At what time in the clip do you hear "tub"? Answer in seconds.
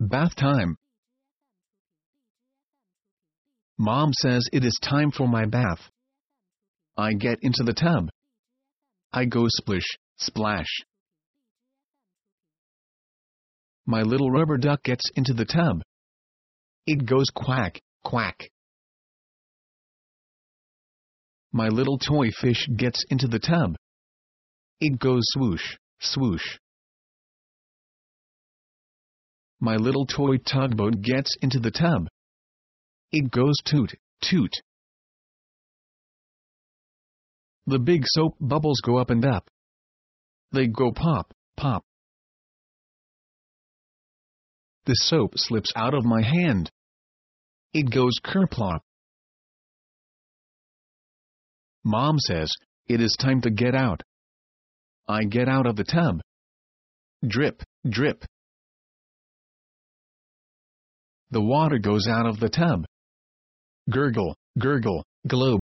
7.72-8.10, 15.44-15.82, 23.38-23.76, 31.70-32.08, 55.84-56.20, 62.48-62.84